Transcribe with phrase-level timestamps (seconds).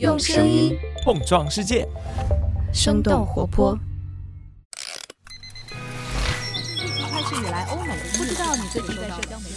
[0.00, 1.86] 用声音碰撞世界，
[2.72, 3.78] 生动活泼。
[7.12, 9.54] 开始以来，欧美不知道你最近在社交媒体。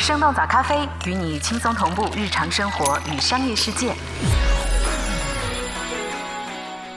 [0.00, 3.94] 生动早咖啡与你轻松同步日常生活与商业世界。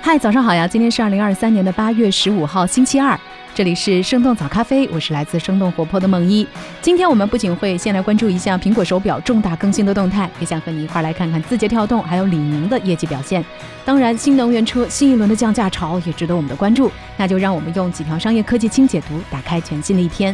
[0.02, 0.68] 嗨，早上好呀！
[0.68, 3.20] 今天是二零二三年的八月十五号，星期二。
[3.60, 6.48] 这里是生动早咖啡，我是来自生动活泼的梦一。
[6.82, 13.44] 今天我们不仅会先来关注一下苹果手表重大更新的动态，也想和你一块来看看字节跳动还有李宁的业绩表现。
[13.84, 16.90] 当然，新能源车新一轮的降价潮也值得我们的关注。
[17.18, 20.34] 那就让我们用几条商业科技轻解读，打开全新的一天。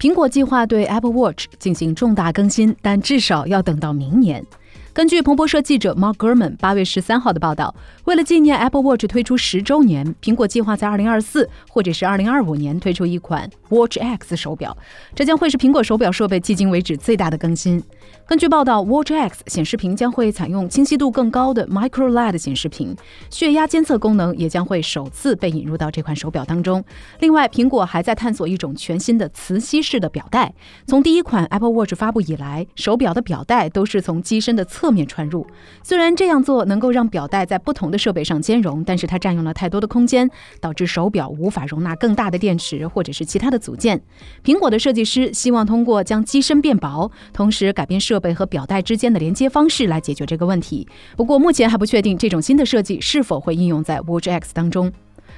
[0.00, 4.44] 苹果计划对 Apple Watch 进行重大更新，但至少要等到明年。
[4.92, 7.72] 根据彭博社记者 Mark Gurman 八月十三号的报道，
[8.06, 14.76] 为了纪念 Apple Watch 推出十周年，苹果计划在二零二四或者是二零二五年推出一款 Watch X 手表，
[15.14, 17.80] 这将会是苹果手表设备迄今为止最大的更新。
[18.26, 22.94] 根据报道，Watch X 显示屏将会采用清晰度更高的 Micro LED 显示屏，
[23.28, 26.84] 血压监测功能也将会首次被引入到这款手表当中。
[27.18, 30.54] 另外，苹果还在探索一种全新的磁吸式的表带。
[30.86, 35.44] 从第一款 Apple Watch 发布以来，手表的表带都是从机身的侧面穿入。
[35.82, 40.30] 虽然这样做能够让表带在不同的设备上兼容，但是它占用了太多的空间，
[40.60, 44.00] 导致手表无法容纳更大的电池或者是其他的组件。
[44.44, 50.88] 苹果的设计师希望通过将机身变薄，同时改变设备和表带之间的连接方式来解决这个问题。
[51.16, 54.90] 不过目前还不确定这种新的设计是否会应用在 Watch X 当中。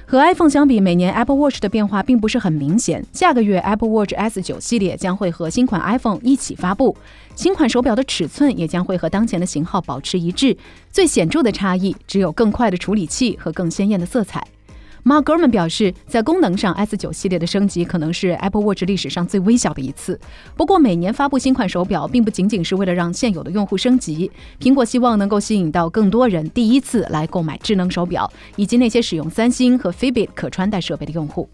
[0.05, 3.05] 和 iPhone 相比，每年 Apple Watch 的变化并不是很明显。
[3.13, 6.97] 下个月 Apple Watch S9 系列将会和新款 iPhone 一起发布，
[7.35, 10.57] 新款手表的尺寸也将会和当前的型号保持一致。
[10.91, 14.45] 最显著的差异只有更快的处理器和更鲜艳的色彩。
[15.05, 20.17] Mark Gurman 表示，在功能上，S9 系列的升级可能是 Apple Watch 历史上最微小的一次。
[20.55, 24.31] 不过，每年发布新款手表，并不仅仅是为了让现有的用户升级。
[24.61, 31.49] 苹果希望能够吸引到更多人第一次来购买智能手表，以及那些使用三星和 Fitbit 可穿戴设备的用户。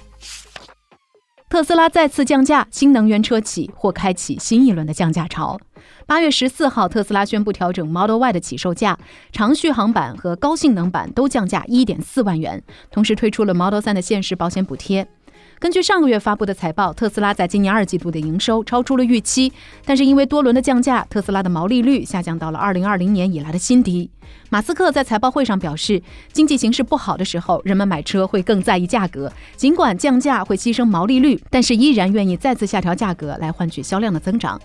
[1.50, 5.60] 特斯拉再次降价，新能源车企或开启新一轮的降价潮。
[6.06, 8.96] 八月十四号，特斯拉宣布调整 Model Y 的起售价，
[9.32, 12.62] 长续航版和高性能版都降价一点四万元，
[12.92, 15.08] 同时推出了 Model 3的限时保险补贴。
[15.60, 19.52] 根据上个月发布的财报，特斯拉在今年二季度的营收超出了预期，
[19.84, 24.10] 但是因为多轮的降价，特斯拉的毛利率下降到了二零二零年以来的新低。
[24.50, 29.30] 马斯克在财报会上表示，经济形势不好的时候，人们买车会更在意价格。
[29.58, 34.58] 尽管降价会牺牲毛利率，但是依然愿意再次下调价格来换取销量的增长。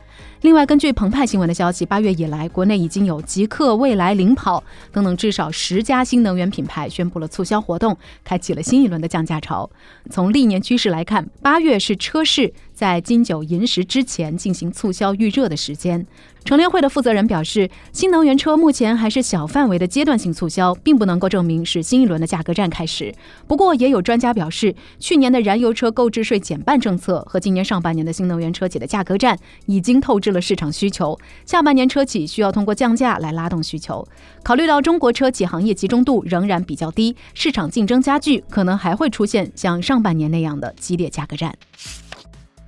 [0.44, 4.62] 另外，根据澎湃新闻的消息，八月以来，国内已经有极客、未来、领跑
[4.92, 9.70] 等等至少十家新能源品牌宣布了促销活动，开启了新一轮的降价潮。
[10.10, 12.52] 从历年趋势来看，八月是车市。
[12.74, 16.04] 在金九银十之前进行促销预热的时间，
[16.44, 23.14] 乘联会的负责人表示，新能源车目前还是小范围的阶段性促销，并不能够证明是新一轮的价格战开始。
[23.46, 34.06] 不过，也有专家表示，去年的燃油车购置税减半政策和今年上半年的新能源车企的价格战已经透支了市场需求，下半年车企需要通过降价来拉动需求。
[34.42, 41.56] 考虑到中国车企行业集中度仍然比较低，市场竞争加剧，可能还会出现像上半年那样的激烈价格战。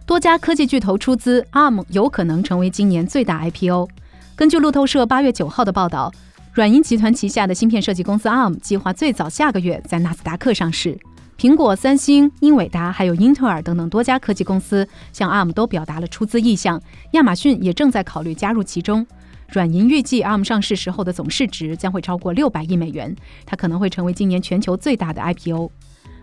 [0.07, 3.89] 多家科技巨头出资，ARM 有可能成为今年最大 IPO。
[4.37, 6.13] 根据路透社八月九号的报道，
[6.55, 10.97] 软银集团旗下的芯片设计公司 ARM 计划最早下个月在纳斯达克上市。
[11.37, 16.81] 苹果、三星、英伟达还有英特尔等等多家科技公司向 ARM 都表达了出资意向，
[17.11, 19.05] 亚马逊也正在考虑加入其中。
[19.49, 23.13] 软银预计 ARM 上市时候的总市值将会超过六百亿美元，
[23.45, 25.73] 它可能会成为今年全球最大的 IPO。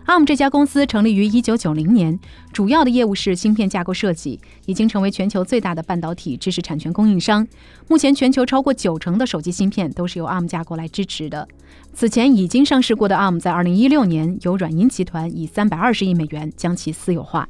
[0.06, 2.20] ARM 这家公司成立于1990年，
[2.52, 7.46] 主要的业务是芯片架构设计，已经成为全球最大的半导体知识产权供应商。
[7.88, 11.48] 目前，全球超过九成的手机芯片都是由 ARM 架构来支持的。
[11.94, 17.48] 此前已经上市过的 ARM，在2016年由软银集团以320亿美元将其私有化。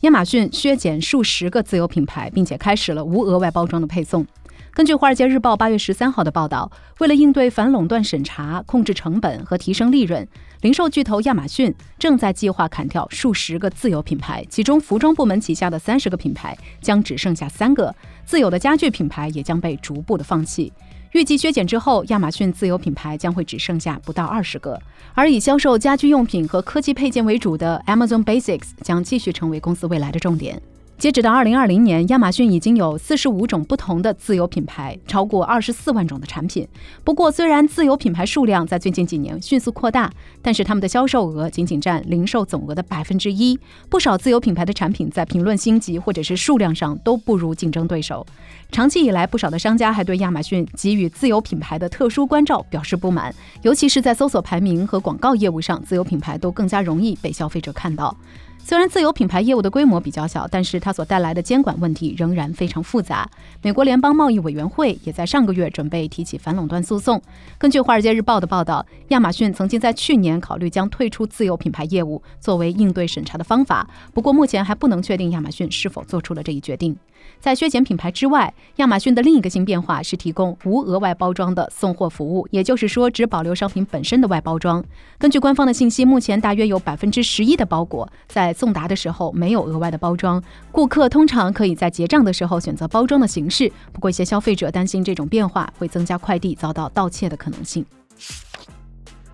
[0.00, 4.26] 亚马逊削减数十个自有品牌，并且开始了无额外包装的配送。
[4.72, 6.70] 根据《华尔街日报》八月十三号的报道，
[7.00, 10.26] 为了应对反垄断审查、控制成本和提升利润，
[10.60, 17.92] 零售巨头亚马逊正在计划砍掉数十个自有品牌，其中服装部门旗下的三十个品牌将只剩下三个，
[18.24, 20.72] 自有的家具品牌也将被逐步的放弃。
[21.12, 24.80] 预计削减之后，亚马逊自有品牌将会只剩下不到二十个，
[25.14, 30.62] 而以销售家居用品和科技配件为主的 Amazon Basics 将继续成为公司未来的重点。
[31.00, 36.68] 截止到二零二零年，亚马逊已经有四十五种不同的自有品牌，超过二十四万种的产品。
[37.02, 40.12] 不过，虽然自有品牌数量在最近几年迅速扩大，
[40.42, 43.58] 但是他们的销售额仅仅占零售总额的百分之一。
[43.88, 48.26] 不少自有品牌的产品在评论星级或者是数量上都不如竞争对手。
[48.70, 58.14] 长期以来，不少的商家还对亚马逊给予自有品牌的特殊关照表示不满，尤其是在搜索排名和广告业务上，自有品牌都更加容易被消费者看到。
[58.62, 63.28] 虽然自有品牌业务的规模比较小，但是它所带来的监管问题仍然非常复杂。
[63.62, 67.20] 美国联邦贸易委员会也在上个月准备提起反垄断诉讼。
[67.58, 76.96] 根据《华尔街日报》的报道，亚马逊曾经在去年考虑将退出自有品牌业务作为应对审查的方法，不过目前还不能确定亚马逊是否做出了这一决定。
[77.38, 84.84] 在削减品牌之外，亚马逊的另一个新变化是提供无额外包装的送货服务，也就是说，只保留商品本身的外包装。
[85.18, 93.70] 根据官方的信息，目前大约有百分之十一的包裹在送达的时候没有额外的包装，顾客通常可以在结账的时候选择包装的形式。
[93.92, 97.84] 不过，一些消费者担心这种变化会增加快递遭到盗窃的可能性。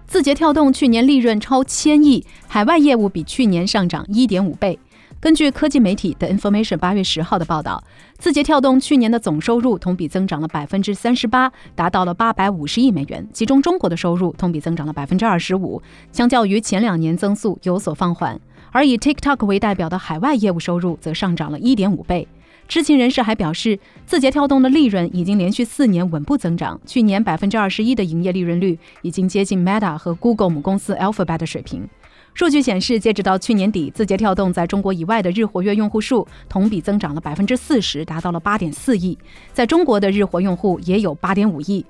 [0.06, 4.78] 字节跳动去年利润超千亿，海外业务比去年上涨一点五倍。
[5.18, 7.82] 根据科技媒体的 Information 八月十号的报道，
[8.18, 13.26] 字节跳动去年的总收入同比增长了百分之三十八，达到了八百五十亿美元。
[13.32, 15.80] 其中，中国的收入同比增长了百分之二十五，
[16.12, 18.38] 相较于前两年增速有所放缓。
[18.70, 22.28] 而以 TikTok 为代表的海外业务收入则上涨了一点五倍。
[22.68, 31.88] 知情人士还表示，字节跳动的利润已经连续四年稳步增长，去年百分之二十一的营业利润率已经接近 Meta 和 Google 母公司 Alphabet 的水平。
[32.36, 39.16] 数据显示，截止到去年底，字节跳动在中国以外的日活跃用户数同比增长了百分之四十，达到了八点四亿。
[39.54, 41.82] 在中国的日活用户也有八点五亿。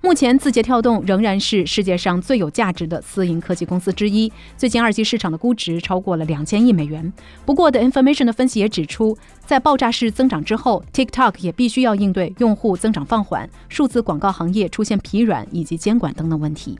[0.00, 4.32] 目前，字节跳动仍然是世界上最有价值的私营科技公司之一。
[4.56, 7.12] 最近二级市场的估值超过了两千亿美元。
[7.44, 16.78] 不过，The Information 的分析也指出，在爆炸式增长之后，TikTok 也必须要应对用户增长放缓、数字广告行业出现疲软以及监管等等问题。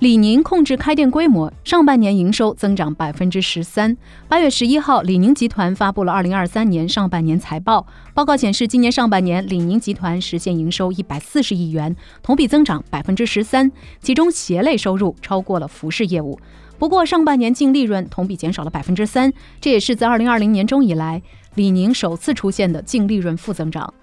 [0.00, 3.96] 李宁控制开店规模，上半年营收增长百分之十三。
[4.28, 7.86] 八月十一号，李宁集团发布了二零二三年上半年财报。
[8.12, 13.72] 报告显示，今年上半年李宁集团实现营收一百四十亿元，同比增长百分之十三。
[14.02, 16.38] 其中鞋类收入超过了服饰业务。
[16.78, 19.32] 不过，上半年净利润同比减少了百分之三，
[19.62, 21.22] 这也是自二零二零年中以来
[21.54, 23.94] 李宁首次出现的净利润负增长。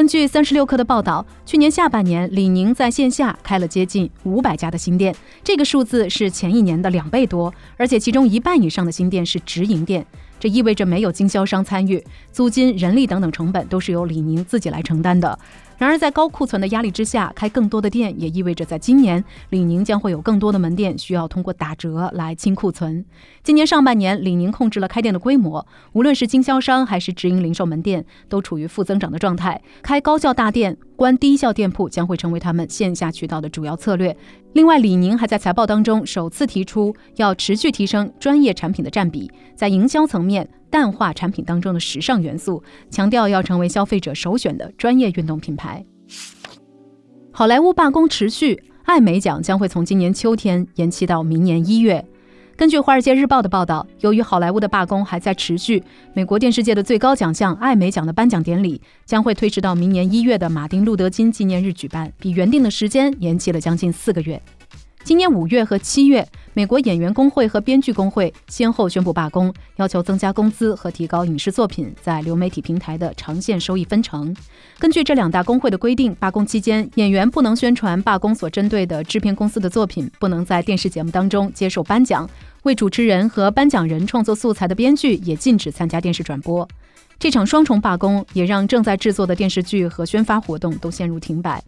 [0.00, 5.14] 根据三十六氪的报道，去年下半年，李宁在线下开了接近五百家的新店，
[5.44, 10.06] 这个数字是前一年的两倍多，而且其中一半以上的新店是直营店。
[10.40, 12.02] 这意味着没有经销商参与，
[12.32, 15.38] 租金、人力等等成本都是由李宁自己来承担的。
[15.76, 23.02] 然而，在高库存的压力之下，开更多的店也意味着在今年，李宁将会有更多的门店需要通过打折来清库存。
[23.42, 29.62] 今年上半年，李宁控制了开店的规模，无论是经销商还是直营零售门店，都处于负增长的状态。
[29.82, 30.76] 开高效大店。
[31.00, 34.14] 关低效店铺将会成为他们线下渠道的主要策略。
[34.52, 42.60] 另外，李宁还在财报当中首次提出要持续提升专业产品的占比，在营销层面淡化产品当中的时尚元素，
[42.90, 45.84] 强调要成为消费者首选的专业运动品牌。
[47.30, 52.04] 好莱坞罢工持续，艾美奖将会从今年秋天延期到明年一月。
[52.60, 64.38] 根据《华尔街日报》的报道，由于好莱坞的罢工还在持续，美国电视界的最高奖项艾美奖的颁奖典礼将会推迟到明年一月的马丁·路德·金纪念日举办，比原定的时间延期了将近四个月。
[65.02, 74.34] 今年五月和七月，美国演员工会和编剧工会先后宣布罢工，要求增加工资和提高影视作品在流媒体平台的长线收益分成。
[74.78, 82.28] 根据这两大工会的规定，罢工期间，演员不能宣传罢工所针对的制片公司的作品，不能在电视节目当中接受颁奖。
[82.62, 86.68] 为主持人和颁奖人创作素材的编剧也禁止参加电视转播。
[87.18, 91.62] 这场双重罢工也让正在制作的电视剧和宣发活动都陷入停摆。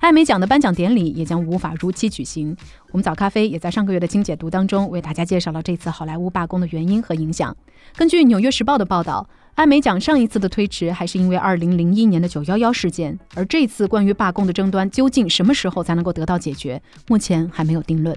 [0.00, 2.56] 艾美奖的颁奖典礼也将无法如期举行。
[2.92, 7.56] 我们早咖啡也在上个月的精解读当中为大家介绍了这次好莱坞罢工的原因和影响。
[7.96, 18.16] 根据《纽约时报》的报道，艾美奖上一次的推迟还是因为2001年的911事件，而这次关于罢工的争端究竟什么时候才能够得到解决，目前还没有定论。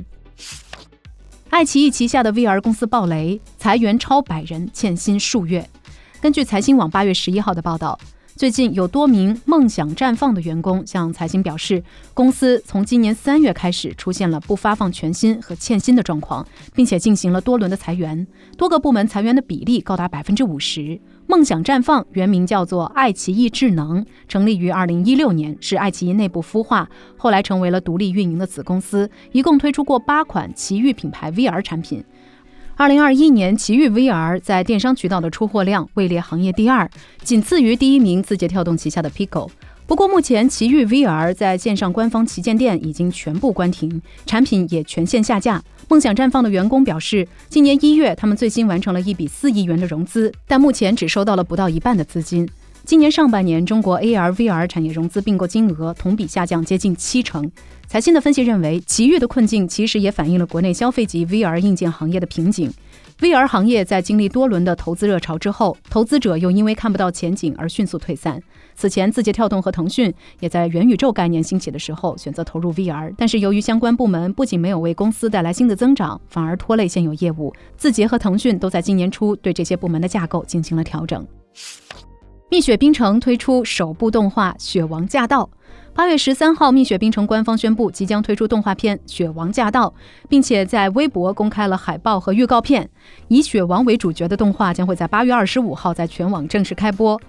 [1.50, 5.68] 爱奇艺旗下的 VR 公司暴雷，裁员超百人，欠薪数月。
[6.22, 8.00] 根据财新网八月十一号的报道，
[8.36, 11.84] 最近有多名梦想绽放的员工向财新表示，
[12.14, 18.26] 公司从今年三月开始出现了不发放全薪和欠薪的状况，并且进行了多轮的裁员，
[18.58, 21.00] 多个部门裁员的比例高达百分之五十。
[21.28, 32.04] 梦想绽放原名叫做爱奇艺智能，成立于二零一六年，是爱奇艺内部孵化，后来成为了独立运营的子公司，一共推出过八款奇遇品牌 VR 产品。
[32.82, 36.90] 二零二一年，奇遇 VR 在电商渠道的出货量位列行业第二，
[37.22, 39.48] 仅次于第一名字节跳动旗下的 Pico。
[39.86, 45.64] 不过，目前奇遇 VR 在线上官方旗舰店已经全部关停，产品也全线下架。
[45.90, 52.50] 梦想绽放的员工表示，今年一月他们最新完成了一笔四亿元的融资，但目前只收到了不到一半的资金。
[52.84, 57.52] 今年上半年，中国 AR VR 产业融资并购金额同比下降接近七成。
[57.92, 62.72] 财新的分析认为，奇遇的困境其实也反映了国内消费级 VR 硬件行业的瓶颈。
[63.20, 68.42] VR 行业在经历多轮的投资热潮之后，投资者又因为看不到前景而迅速退散。
[68.76, 77.54] 此前，字节跳动和腾讯也在元宇宙概念兴起的时候选择投入 VR，但是由于相关部门不仅没有为公司带来新的增长，反而拖累现有业务。
[77.76, 81.28] 字节和腾讯都在今年初对这些部门的架构进行了调整。
[82.50, 85.44] 蜜雪冰城推出首部动画《雪王驾到》。
[85.94, 89.90] 八月十三号，蜜雪冰城官方宣布即将推出动画片《雪王驾到》，
[90.30, 92.90] 并且在微博公开了海报和预告片。
[93.28, 97.20] 以雪王为主角的动画将会在八月二十五号在全网正式开播。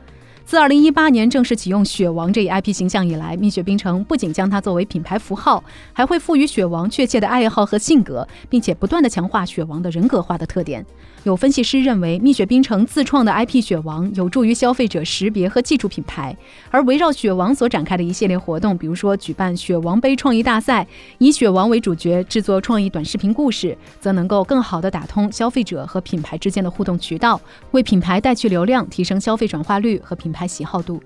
[0.45, 10.85] 自二零一八年正式启用雪王这一 IP 形象以来，蜜雪冰城不仅将它作为品牌符号，还会赋予雪王确切的爱好和性格，并且不断的强化雪王的人格化的特点。
[11.25, 16.37] 有分析师认为，蜜雪冰城自创的 IP 雪王有助于消费者识别和记住品牌，
[16.71, 20.85] 而围绕雪王所展开的一系列活动，比如说举办雪王杯创意大赛，
[21.19, 31.03] 以雪王为主角制作创意短视频故事，则能够更好地打通消费者和品牌之间的互动渠道，为品牌带去流量，提升消费转化率和品牌喜好度。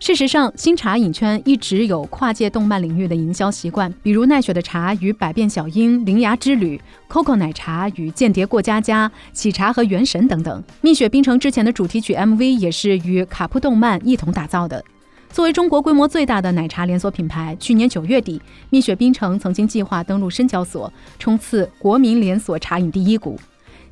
[0.00, 10.62] 事实上，新茶饮圈一直有跨界动漫领域的营销习惯，比如奈雪的茶与百变小樱、铃芽之旅、Coco 奶茶与间谍过家家、喜茶和原神等等。
[10.82, 14.84] 蜜雪冰城之前的主题曲 MV 也是与卡普动漫一同打造的。
[15.32, 23.36] 作为中国规模最大的奶茶连锁品牌，去年九月底，蜜雪冰城曾经计划登陆深交所，冲刺国民连锁茶饮第一股。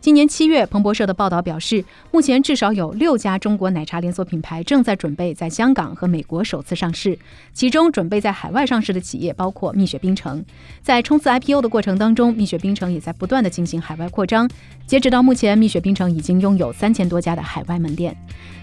[0.06, 7.18] 今年七月，彭博社的报道表示，目前至少有六家中国奶茶连锁品牌正在准备在香港和美国首次上市，
[7.52, 10.44] 其中准备在海外上市的企业包括蜜雪冰城。
[10.80, 14.48] 在冲刺 IPO 的过程当中，蜜雪冰城也在不断的进行海外扩张。
[14.86, 18.16] 截止到目前，蜜雪冰城已经拥有三千多家的海外门店。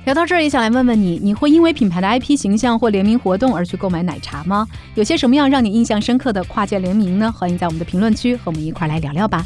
[0.05, 4.65] 聊到这儿，也想来问问你，你会因为品牌的 IP 形象或联名活动而去购买奶茶吗？
[4.95, 7.29] 有些什么样让你印象深刻的跨界联名呢？
[7.37, 9.45] 欢迎在我们的评论区和我们一块来聊聊吧。